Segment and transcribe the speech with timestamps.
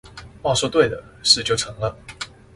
[0.41, 1.95] 話說對了，事就成了